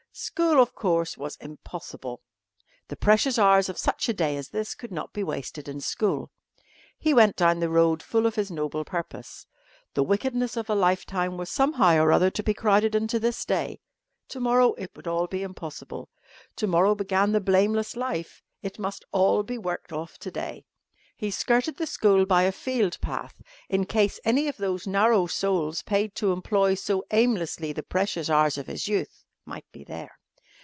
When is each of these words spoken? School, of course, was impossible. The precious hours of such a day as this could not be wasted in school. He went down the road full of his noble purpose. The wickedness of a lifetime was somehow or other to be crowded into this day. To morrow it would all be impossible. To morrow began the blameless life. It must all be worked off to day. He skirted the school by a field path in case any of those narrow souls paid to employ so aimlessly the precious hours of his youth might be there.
School, 0.13 0.61
of 0.61 0.75
course, 0.75 1.17
was 1.17 1.37
impossible. 1.37 2.19
The 2.89 2.97
precious 2.97 3.39
hours 3.39 3.69
of 3.69 3.77
such 3.77 4.09
a 4.09 4.13
day 4.13 4.35
as 4.35 4.49
this 4.49 4.75
could 4.75 4.91
not 4.91 5.13
be 5.13 5.23
wasted 5.23 5.69
in 5.69 5.79
school. 5.79 6.31
He 6.99 7.13
went 7.13 7.37
down 7.37 7.61
the 7.61 7.69
road 7.69 8.03
full 8.03 8.25
of 8.25 8.35
his 8.35 8.51
noble 8.51 8.83
purpose. 8.83 9.47
The 9.93 10.03
wickedness 10.03 10.57
of 10.57 10.69
a 10.69 10.75
lifetime 10.75 11.37
was 11.37 11.49
somehow 11.49 11.95
or 11.95 12.11
other 12.11 12.29
to 12.29 12.43
be 12.43 12.53
crowded 12.53 12.93
into 12.93 13.21
this 13.21 13.45
day. 13.45 13.79
To 14.27 14.41
morrow 14.41 14.73
it 14.73 14.91
would 14.97 15.07
all 15.07 15.27
be 15.27 15.43
impossible. 15.43 16.09
To 16.57 16.67
morrow 16.67 16.93
began 16.93 17.31
the 17.31 17.39
blameless 17.39 17.95
life. 17.95 18.43
It 18.61 18.77
must 18.77 19.05
all 19.13 19.43
be 19.43 19.57
worked 19.57 19.93
off 19.93 20.17
to 20.17 20.29
day. 20.29 20.65
He 21.15 21.31
skirted 21.31 21.77
the 21.77 21.87
school 21.87 22.25
by 22.25 22.43
a 22.43 22.51
field 22.51 22.99
path 22.99 23.41
in 23.69 23.85
case 23.85 24.19
any 24.25 24.49
of 24.49 24.57
those 24.57 24.85
narrow 24.85 25.25
souls 25.27 25.81
paid 25.83 26.15
to 26.15 26.33
employ 26.33 26.73
so 26.75 27.05
aimlessly 27.11 27.71
the 27.71 27.81
precious 27.81 28.29
hours 28.29 28.57
of 28.57 28.67
his 28.67 28.89
youth 28.89 29.23
might 29.43 29.65
be 29.71 29.83
there. 29.83 30.17